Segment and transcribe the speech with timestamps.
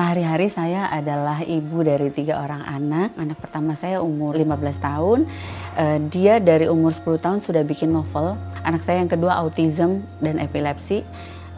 [0.00, 3.12] Sehari-hari saya adalah ibu dari tiga orang anak.
[3.20, 5.28] Anak pertama saya umur 15 tahun.
[5.76, 8.32] Uh, dia dari umur 10 tahun sudah bikin novel.
[8.64, 11.04] Anak saya yang kedua autism dan epilepsi.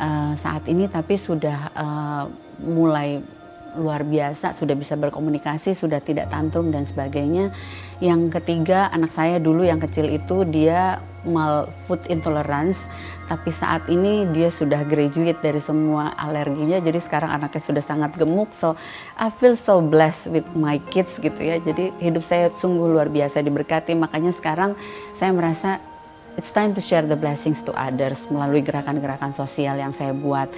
[0.00, 2.32] Uh, saat ini tapi sudah uh,
[2.64, 3.20] mulai
[3.76, 7.54] luar biasa, sudah bisa berkomunikasi, sudah tidak tantrum dan sebagainya.
[8.02, 10.98] Yang ketiga, anak saya dulu yang kecil itu dia
[11.28, 12.88] mal food intolerance,
[13.28, 18.50] tapi saat ini dia sudah graduate dari semua alerginya, jadi sekarang anaknya sudah sangat gemuk.
[18.56, 18.74] So
[19.20, 21.60] I feel so blessed with my kids gitu ya.
[21.60, 23.94] Jadi hidup saya sungguh luar biasa diberkati.
[23.94, 24.74] Makanya sekarang
[25.14, 25.78] saya merasa
[26.40, 30.48] it's time to share the blessings to others melalui gerakan-gerakan sosial yang saya buat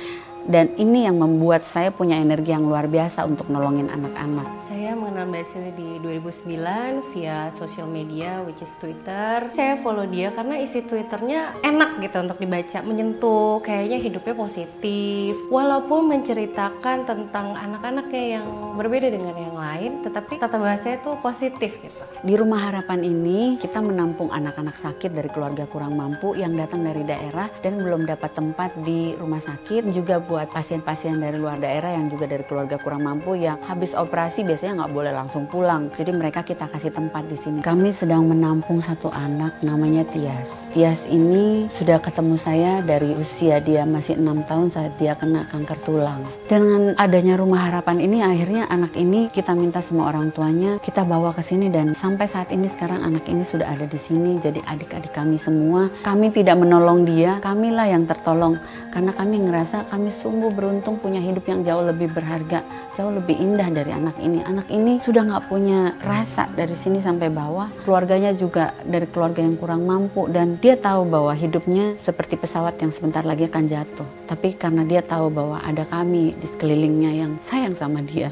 [0.47, 4.47] dan ini yang membuat saya punya energi yang luar biasa untuk nolongin anak-anak.
[4.67, 9.47] Saya mengenal Mbak Sili di 2009 via sosial media which is Twitter.
[9.55, 15.39] Saya follow dia karena isi Twitternya enak gitu untuk dibaca, menyentuh, kayaknya hidupnya positif.
[15.53, 22.03] Walaupun menceritakan tentang anak-anaknya yang berbeda dengan yang lain, tetapi tata bahasanya itu positif gitu.
[22.23, 27.03] Di Rumah Harapan ini kita menampung anak-anak sakit dari keluarga kurang mampu yang datang dari
[27.07, 32.09] daerah dan belum dapat tempat di rumah sakit juga buat pasien-pasien dari luar daerah yang
[32.09, 35.93] juga dari keluarga kurang mampu yang habis operasi biasanya nggak boleh langsung pulang.
[35.93, 37.61] Jadi mereka kita kasih tempat di sini.
[37.61, 40.73] Kami sedang menampung satu anak namanya Tias.
[40.73, 45.77] Tias ini sudah ketemu saya dari usia dia masih enam tahun saat dia kena kanker
[45.85, 46.25] tulang.
[46.49, 51.37] Dengan adanya rumah harapan ini akhirnya anak ini kita minta semua orang tuanya kita bawa
[51.37, 54.41] ke sini dan sampai saat ini sekarang anak ini sudah ada di sini.
[54.41, 58.57] Jadi adik-adik kami semua kami tidak menolong dia, kamilah yang tertolong
[58.97, 62.63] karena kami ngerasa kami sungguh beruntung punya hidup yang jauh lebih berharga,
[62.95, 64.39] jauh lebih indah dari anak ini.
[64.47, 67.67] Anak ini sudah nggak punya rasa dari sini sampai bawah.
[67.83, 72.95] Keluarganya juga dari keluarga yang kurang mampu dan dia tahu bahwa hidupnya seperti pesawat yang
[72.95, 74.07] sebentar lagi akan jatuh.
[74.31, 78.31] Tapi karena dia tahu bahwa ada kami di sekelilingnya yang sayang sama dia,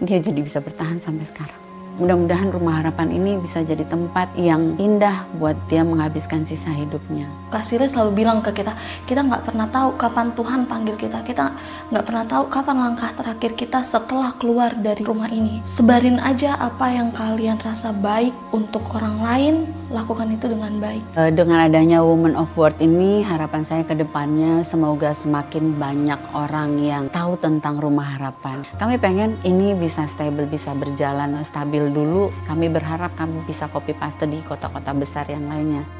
[0.00, 1.67] dia jadi bisa bertahan sampai sekarang.
[1.98, 7.26] Mudah-mudahan rumah harapan ini bisa jadi tempat yang indah buat dia menghabiskan sisa hidupnya.
[7.50, 8.70] Kasirnya selalu bilang ke kita,
[9.02, 11.26] kita nggak pernah tahu kapan Tuhan panggil kita.
[11.26, 11.50] Kita
[11.90, 15.58] nggak pernah tahu kapan langkah terakhir kita setelah keluar dari rumah ini.
[15.66, 19.54] Sebarin aja apa yang kalian rasa baik untuk orang lain,
[19.90, 21.02] lakukan itu dengan baik.
[21.18, 26.78] Eh, dengan adanya Women of Worth ini, harapan saya ke depannya semoga semakin banyak orang
[26.78, 28.62] yang tahu tentang rumah harapan.
[28.78, 32.30] Kami pengen ini bisa stable, bisa berjalan stabil dulu.
[32.46, 35.97] Kami berharap kami bisa copy paste di kota-kota besar yang lainnya.